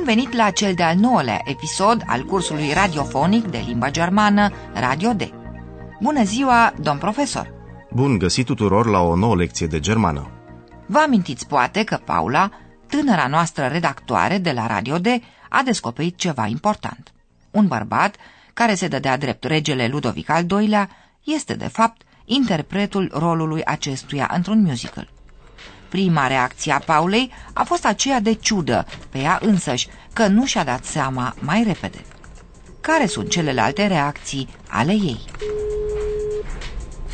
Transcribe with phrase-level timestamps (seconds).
[0.00, 5.22] Bun venit la cel de-al nouălea episod al cursului radiofonic de limba germană Radio D.
[6.00, 7.52] Bună ziua, domn profesor!
[7.92, 10.30] Bun găsit tuturor la o nouă lecție de germană.
[10.86, 12.50] Vă amintiți poate că Paula,
[12.86, 15.06] tânăra noastră redactoare de la Radio D,
[15.48, 17.12] a descoperit ceva important.
[17.50, 18.16] Un bărbat
[18.52, 20.88] care se dădea drept regele Ludovic al II-lea
[21.24, 25.08] este, de fapt, interpretul rolului acestuia într-un musical.
[25.90, 30.64] Prima reacție a Paulei a fost aceea de ciudă pe ea însăși, că nu și-a
[30.64, 32.04] dat seama mai repede.
[32.80, 35.20] Care sunt celelalte reacții ale ei?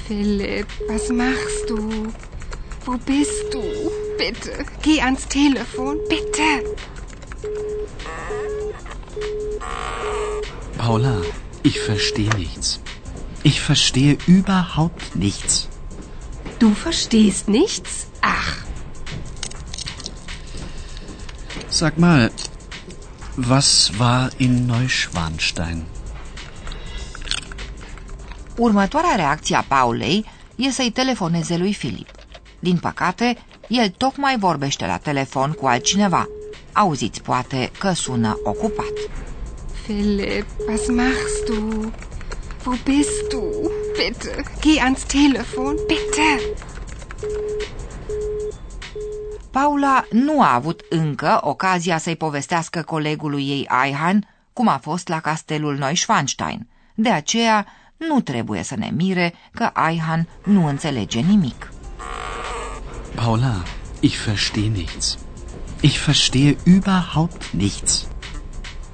[0.04, 2.12] Philipp, was machst du?
[2.86, 3.62] Wo bist du?
[4.16, 6.62] Bitte, geh ans Telefon, bitte.
[10.76, 11.16] Paula,
[11.62, 12.80] ich verstehe nichts.
[13.42, 15.68] Ich verstehe überhaupt nichts.
[16.58, 18.06] Du verstehst nichts?
[18.20, 18.65] Ach,
[21.76, 22.30] Sag mal,
[23.50, 25.84] was war in Neuschwanstein?
[28.56, 30.24] Următoarea reacție a Paulei
[30.54, 32.08] e să-i telefoneze lui Filip.
[32.58, 33.36] Din păcate,
[33.68, 36.28] el tocmai vorbește la telefon cu altcineva.
[36.72, 38.92] Auziți poate că sună ocupat.
[39.82, 41.92] Philipp, was machst du?
[42.64, 43.70] Wo bist du?
[43.96, 46.40] Bitte, geh ans Telefon, bitte.
[49.56, 55.20] Paula nu a avut încă ocazia să-i povestească colegului ei Aihan cum a fost la
[55.20, 56.68] castelul Neuschwanstein.
[56.94, 61.72] De aceea nu trebuie să ne mire că Aihan nu înțelege nimic.
[63.14, 63.62] Paula,
[64.00, 65.18] ich verstehe nichts.
[65.80, 68.08] Ich verstehe überhaupt nichts.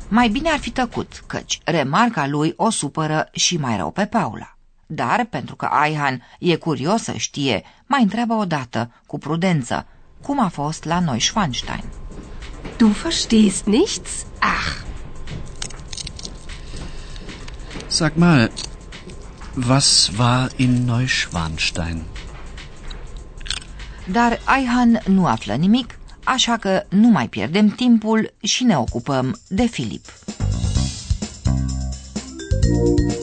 [0.09, 4.56] Mai bine ar fi tăcut, căci remarca lui o supără și mai rău pe Paula.
[4.87, 9.87] Dar, pentru că Aihan e curios să știe, mai întreabă odată, cu prudență,
[10.22, 11.84] cum a fost la Neuschwanstein.
[12.77, 14.10] Du verstehst nichts?
[14.38, 14.83] Ach,
[17.93, 18.50] Sag mal,
[19.69, 22.03] was war in Neuschwanstein?
[24.06, 29.66] Dar Aihan nu află nimic, așa că nu mai pierdem timpul și ne ocupăm de
[29.66, 30.05] Filip.
[32.61, 33.22] De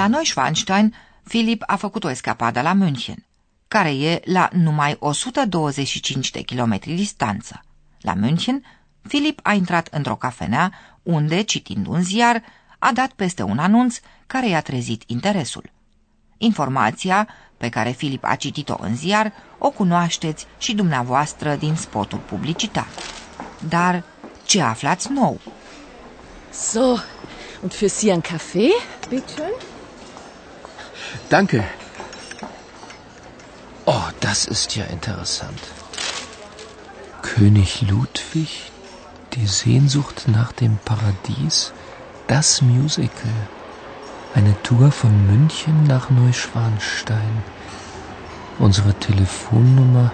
[0.00, 0.94] la Neuschwanstein,
[1.24, 3.26] Filip a făcut o escapadă la München,
[3.68, 7.64] care e la numai 125 de kilometri distanță.
[8.00, 8.64] La München,
[9.02, 10.72] Filip a intrat într-o cafenea
[11.02, 12.42] unde, citind un ziar,
[12.78, 15.70] a dat peste un anunț care i-a trezit interesul.
[16.38, 22.86] Informația pe care Filip a citit-o în ziar o cunoașteți și dumneavoastră din spotul publicitar.
[23.68, 24.04] Dar
[24.44, 25.40] ce aflați nou?
[26.52, 26.96] So,
[27.62, 28.72] und für Sie ein Kaffee?
[29.08, 29.69] Bitte schön.
[31.28, 31.64] Danke.
[33.86, 35.60] Oh, das ist ja interessant.
[37.22, 38.70] König Ludwig,
[39.34, 41.72] die Sehnsucht nach dem Paradies,
[42.26, 43.48] das Musical.
[44.34, 47.42] Eine Tour von München nach Neuschwanstein.
[48.58, 50.12] Unsere Telefonnummer.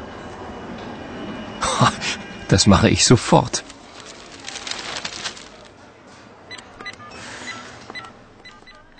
[2.49, 3.66] Das mache ich sofort.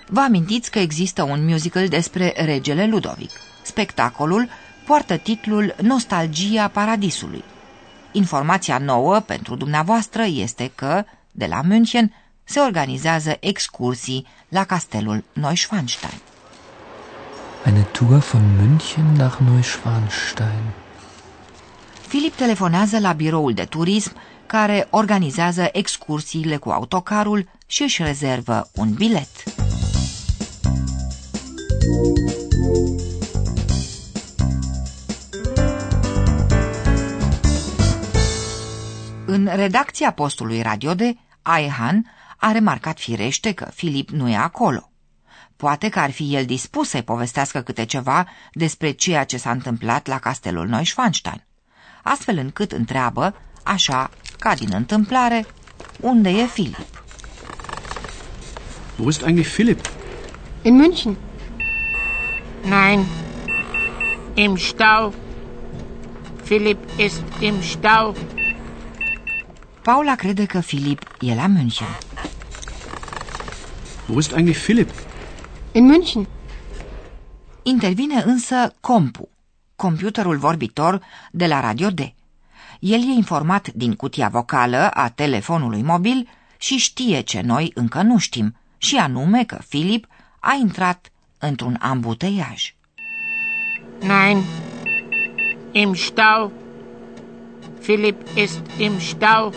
[0.09, 3.29] Vă amintiți că există un musical despre regele Ludovic.
[3.61, 4.49] Spectacolul
[4.85, 7.43] poartă titlul Nostalgia Paradisului.
[8.11, 12.13] Informația nouă pentru dumneavoastră este că, de la München,
[12.43, 16.21] se organizează excursii la castelul Neuschwanstein.
[17.65, 20.63] Eine Tour von München nach Neuschwanstein.
[22.07, 24.11] Filip telefonează la biroul de turism
[24.45, 29.66] care organizează excursiile cu autocarul și își rezervă un bilet.
[39.25, 44.91] În redacția postului Radio de, Aihan a remarcat firește că Filip nu e acolo.
[45.55, 50.07] Poate că ar fi el dispus să-i povestească câte ceva despre ceea ce s-a întâmplat
[50.07, 51.43] la castelul Neuschwanstein,
[52.03, 55.45] astfel încât întreabă, așa ca din întâmplare,
[56.01, 56.87] unde e Filip.
[58.97, 59.85] Wo ist eigentlich Philipp?
[60.61, 61.26] in München.
[62.63, 63.05] Nein,
[64.35, 65.13] im Stau.
[66.43, 68.15] Philipp ist im Stau.
[69.81, 71.97] Paula crede că Filip e la München.
[74.07, 74.91] Wo ist eigentlich Philipp?
[75.71, 76.27] In München.
[77.63, 79.29] Intervine însă Compu,
[79.75, 81.01] computerul vorbitor
[81.31, 81.99] de la Radio D.
[82.79, 86.27] El e informat din cutia vocală a telefonului mobil
[86.57, 90.07] și știe ce noi încă nu știm, și anume că Filip
[90.39, 92.73] a intrat într-un ambuteiaj.
[93.99, 94.43] Nein,
[95.71, 96.51] im Stau.
[97.81, 99.53] Philipp ist im Stau.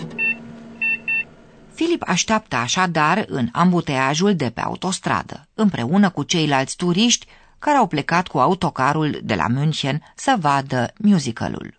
[1.74, 7.26] Filip așteaptă așadar în ambuteiajul de pe autostradă, împreună cu ceilalți turiști
[7.58, 11.74] care au plecat cu autocarul de la München să vadă musicalul.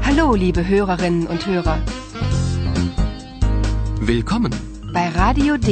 [0.00, 1.78] Hallo, liebe Hörerinnen und Hörer.
[4.06, 4.52] Willkommen.
[4.92, 5.66] Bei Radio D.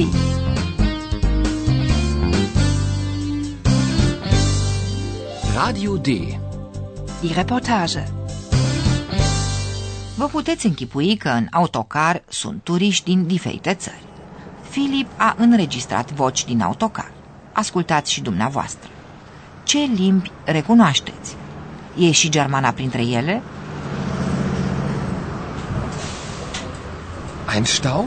[5.64, 6.06] Radio D.
[7.20, 8.04] Die Reportage.
[10.16, 14.04] Vă puteți închipui că în autocar sunt turiști din diferite țări.
[14.68, 17.12] Filip a înregistrat voci din autocar.
[17.52, 18.88] Ascultați și dumneavoastră.
[19.62, 21.36] Ce limbi recunoașteți?
[21.98, 23.42] E și germana printre ele?
[27.54, 28.06] Ein Stau?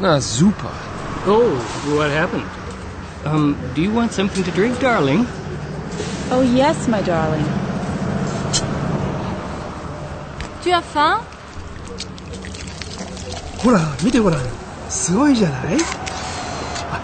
[0.00, 0.70] Na super.
[1.28, 1.52] Oh,
[1.96, 2.46] what happened?
[3.32, 5.26] Um, do you want something to drink, darling?
[6.31, 7.45] Oh, yes, my darling.
[10.63, 11.19] Tu as faim?
[13.63, 14.39] ほら見てごらん
[14.89, 15.77] すごいじゃない
[16.91, 17.01] あ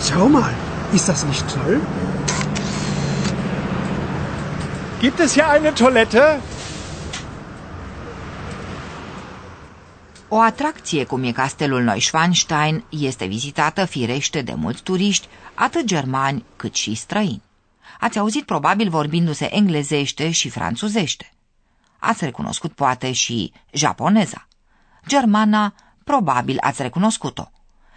[0.00, 0.50] Schau mal
[0.92, 1.80] ist das nicht toll
[5.00, 6.40] Gibt es hier eine Toilette?
[10.28, 16.74] O atracție cum e castelul Neuschwanstein este vizitată firește de mulți turiști, atât germani cât
[16.74, 17.42] și străini.
[17.99, 21.31] Ați auzit probabil vorbindu-se englezește și franțuzește.
[21.99, 24.47] Ați recunoscut poate și japoneza.
[25.07, 25.73] Germana,
[26.03, 27.51] probabil ați recunoscut-o.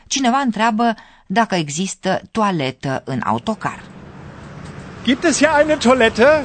[0.06, 0.94] Cineva întreabă
[1.26, 3.82] dacă există toaletă în autocar.
[5.04, 6.44] Gibt es hier eine Toilette?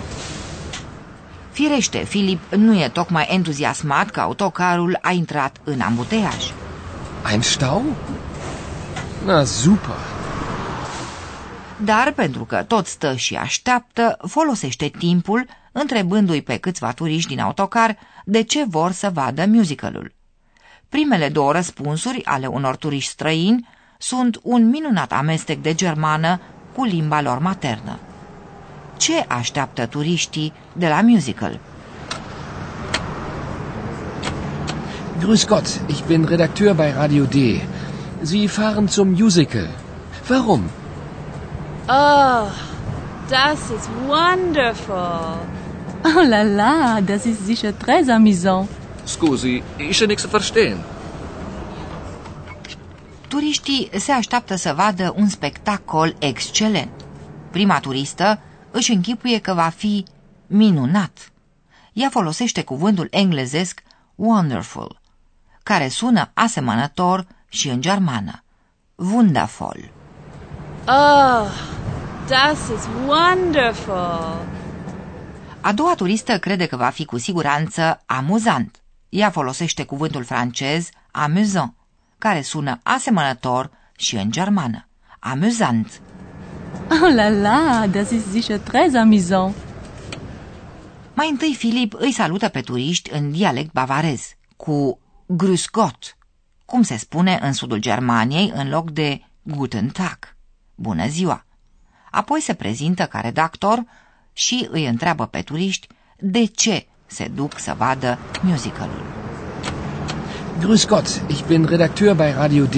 [1.52, 6.52] Firește, Filip nu e tocmai entuziasmat că autocarul a intrat în ambuteiaj.
[7.32, 7.84] Ein Stau?
[9.26, 10.15] Na super.
[11.84, 17.98] Dar pentru că tot stă și așteaptă, folosește timpul întrebându-i pe câțiva turiști din autocar
[18.26, 20.14] de ce vor să vadă musicalul.
[20.90, 23.68] Primele două răspunsuri ale unor turiști străini
[23.98, 26.40] sunt un minunat amestec de germană
[26.76, 28.00] cu limba lor maternă.
[28.98, 31.60] Ce așteaptă turiștii de la musical?
[35.20, 37.34] Grüß Gott, ich bin Redakteur bei Radio D.
[38.22, 39.70] Sie fahren zum Musical.
[40.30, 40.62] Warum?
[41.88, 42.50] Oh,
[43.30, 45.38] das ist wonderful.
[46.04, 48.68] Oh la la, das ist sicher très amusant.
[49.04, 50.78] Scusi, ich nichts zu verstehen.
[53.28, 57.06] Turiștii se așteaptă să vadă un spectacol excelent.
[57.52, 58.40] Prima turistă
[58.72, 60.06] își închipuie că va fi
[60.48, 61.32] minunat.
[61.94, 63.84] Ea folosește cuvântul englezesc
[64.16, 65.00] wonderful,
[65.64, 68.44] care sună asemănător și în germană.
[68.96, 69.95] Wundervoll.
[70.88, 71.50] Oh,
[72.28, 74.46] das ist wonderful.
[75.62, 78.84] A doua turistă crede că va fi cu siguranță amuzant.
[79.10, 81.74] Ea folosește cuvântul francez amusant,
[82.18, 84.88] care sună asemănător și în germană.
[85.20, 86.02] Amuzant.
[86.90, 89.56] Oh la la, das ist sicher très amusant.
[91.14, 94.22] Mai întâi Filip îi salută pe turiști în dialect bavarez,
[94.56, 95.00] cu
[95.34, 96.18] Grüß Gott,
[96.66, 100.35] cum se spune în sudul Germaniei în loc de Guten Tag,
[100.76, 101.46] bună ziua.
[102.12, 103.84] Apoi se prezintă ca redactor
[104.34, 109.04] și îi întreabă pe turiști de ce se duc să vadă musicalul.
[110.60, 112.76] Grüß Gott, ich bin Redakteur bei Radio D.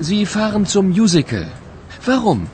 [0.00, 1.46] Sie fahren zum Musical.
[2.06, 2.48] Warum?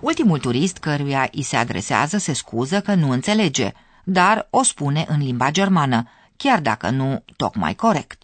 [0.00, 3.72] Ultimul turist căruia îi se adresează se scuză că nu înțelege,
[4.04, 8.22] dar o spune în limba germană, chiar dacă nu tocmai corect.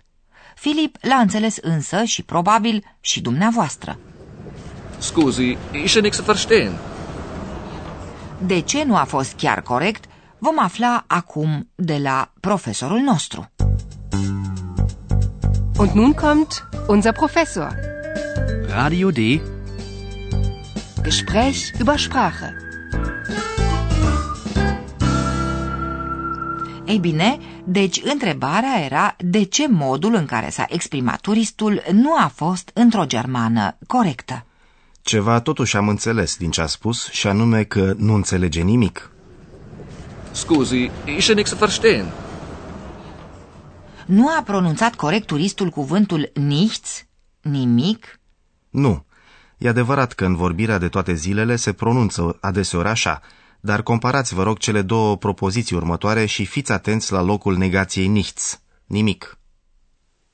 [0.55, 3.99] Filip l-a înțeles însă și probabil și dumneavoastră.
[4.99, 6.73] Scusi, ich nichts zu verstehen.
[8.39, 10.05] De ce nu a fost chiar corect,
[10.39, 13.51] vom afla acum de la profesorul nostru.
[15.79, 17.75] Und nun kommt unser Professor.
[18.69, 19.41] Radio D.
[21.03, 22.57] Gespräch über Sprache.
[26.85, 32.31] Ei bine, deci întrebarea era de ce modul în care s-a exprimat turistul nu a
[32.35, 34.48] fost într-o germană corectă.
[35.09, 39.11] Ceva totuși am înțeles din ce a spus și anume că nu înțelege nimic.
[40.33, 42.13] Scusi, ist ja nichts zu verstehen.
[44.07, 47.07] Nu a pronunțat corect turistul cuvântul nichts,
[47.41, 48.21] nimic?
[48.71, 49.05] Nu.
[49.59, 53.21] E adevărat că în vorbirea de toate zilele se pronunță adeseori așa,
[53.61, 58.61] dar comparați, vă rog, cele două propoziții următoare și fiți atenți la locul negației nichts,
[58.87, 59.39] nimic.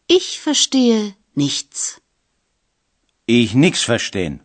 [0.06, 1.98] Ich verstehe nichts.
[3.24, 4.44] Ich nix verstehen.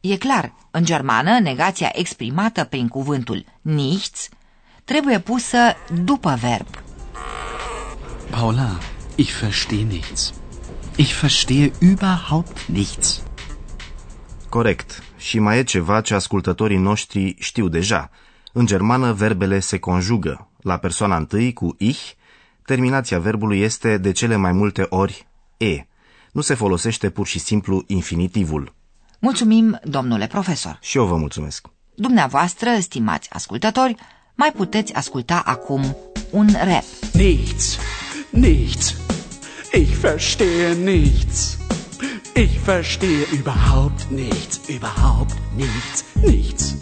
[0.00, 4.28] E clar, în germană, negația exprimată prin cuvântul nichts
[4.84, 5.58] trebuie pusă
[6.04, 6.66] după verb.
[8.30, 8.78] Paula,
[9.14, 10.34] ich verstehe nichts.
[10.96, 13.22] Ich verstehe überhaupt nichts.
[14.48, 15.02] Corect.
[15.16, 18.10] Și mai e ceva ce ascultătorii noștri știu deja.
[18.52, 20.48] În germană, verbele se conjugă.
[20.62, 22.10] La persoana întâi, cu ich,
[22.64, 25.26] terminația verbului este de cele mai multe ori
[25.56, 25.86] e.
[26.32, 28.74] Nu se folosește pur și simplu infinitivul.
[29.22, 30.78] Mulțumim, domnule profesor.
[30.80, 31.66] Și eu vă mulțumesc.
[31.94, 33.94] Dumneavoastră, stimați ascultători,
[34.34, 35.96] mai puteți asculta acum
[36.30, 36.84] un rap.
[37.12, 37.78] Nichts,
[38.30, 38.94] nichts,
[39.72, 41.58] ich verstehe nichts.
[42.34, 46.74] Ich verstehe überhaupt nichts, überhaupt nichts, nichts.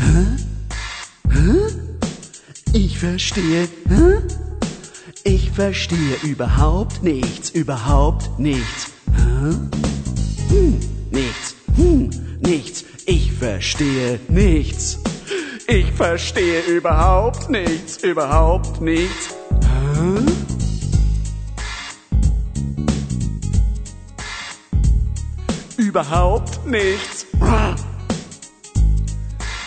[0.00, 0.36] Hä?
[1.34, 1.52] Hä?
[2.72, 4.22] Ich verstehe, hä?
[5.24, 8.86] Ich verstehe überhaupt nichts, überhaupt nichts.
[9.16, 9.52] Hä?
[10.50, 10.97] Hm,
[13.58, 15.00] verstehe nichts.
[15.66, 19.34] Ich verstehe überhaupt nichts, überhaupt nichts.
[25.76, 27.26] Überhaupt nichts.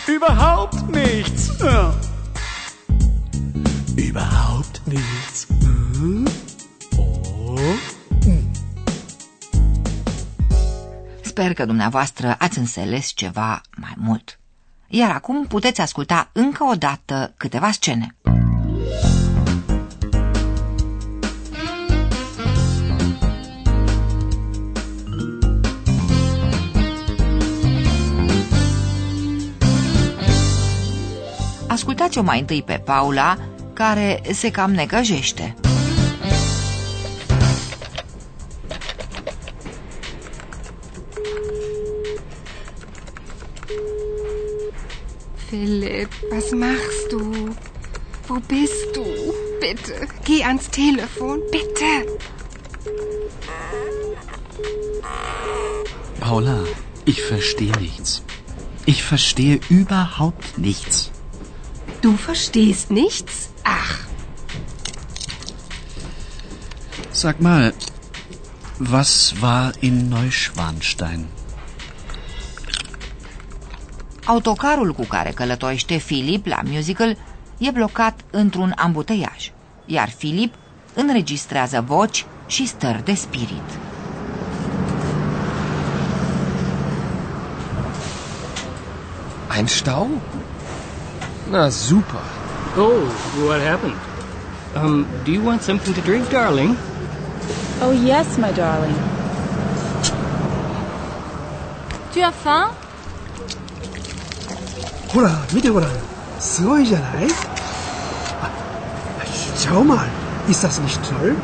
[0.06, 1.50] Überhaupt nichts.
[3.96, 5.51] Überhaupt nichts.
[11.32, 14.38] Sper că dumneavoastră ați înțeles ceva mai mult.
[14.88, 18.16] Iar acum puteți asculta încă o dată câteva scene.
[31.68, 33.38] Ascultați-o mai întâi pe Paula,
[33.72, 35.54] care se cam necăjește.
[45.62, 47.20] Philipp, was machst du?
[48.26, 49.04] Wo bist du?
[49.60, 51.92] Bitte, geh ans Telefon, bitte.
[56.18, 56.64] Paula,
[57.04, 58.24] ich verstehe nichts.
[58.86, 61.12] Ich verstehe überhaupt nichts.
[62.00, 63.50] Du verstehst nichts?
[63.62, 64.00] Ach.
[67.12, 67.72] Sag mal,
[68.80, 71.28] was war in Neuschwanstein?
[74.32, 77.16] Autocarul cu care călătorește Philip la musical
[77.58, 79.52] e blocat într-un ambuteiaj,
[79.86, 80.54] iar Philip
[80.94, 83.68] înregistrează voci și stări de spirit.
[89.56, 90.08] Ein Stau?
[91.50, 92.20] Na super.
[92.78, 93.02] Oh,
[93.46, 93.96] what happened?
[94.82, 96.76] Um, do you want something to drink, darling?
[97.82, 98.96] Oh, yes, my darling.
[102.12, 102.81] Tu as faim?
[105.11, 105.89] ほら、見てごらん。
[106.39, 107.27] すごいじゃない
[108.41, 108.51] あ、
[109.55, 110.07] schau mal.
[110.47, 111.35] Ist das nicht toll?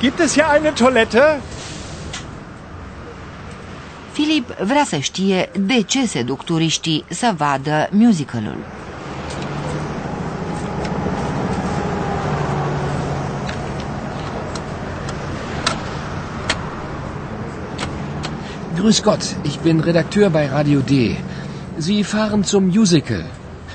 [0.00, 1.40] Gibt es hier eine Toilette?
[4.12, 8.56] Philip vrea să știe de ce se duc turiștii să vadă musicalul.
[18.77, 21.17] Grüß Gott, ich bin Redakteur bei Radio D.
[21.79, 23.23] Sie fahren zum Musical.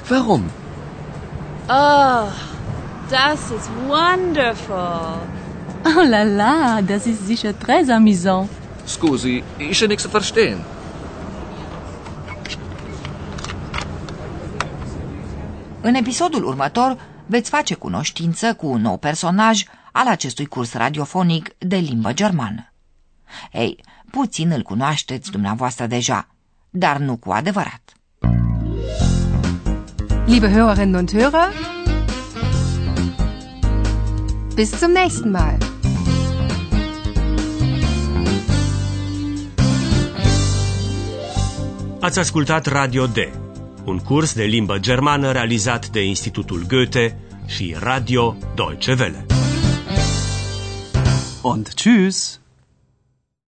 [0.08, 0.42] Warum?
[1.68, 2.28] Oh,
[3.10, 5.18] das ist wonderful.
[5.90, 8.48] Oh la la, das ist sicher très amusant.
[8.86, 10.60] Scusi, ist ja nichts zu verstehen.
[15.80, 21.76] În episodul următor veți face cunoștință cu un nou personaj al acestui curs radiofonic de
[21.76, 22.72] limbă germană.
[23.52, 26.28] Ei, puțin îl cunoașteți dumneavoastră deja,
[26.70, 27.92] dar nu cu adevărat.
[30.26, 31.52] Liebe Hörerinnen und Hörer,
[34.54, 35.56] bis zum nächsten Mal.
[42.00, 43.16] Ați ascultat Radio D,
[43.84, 49.26] un curs de limbă germană realizat de Institutul Goethe și Radio Deutsche Welle.
[51.42, 52.41] Und tschüss!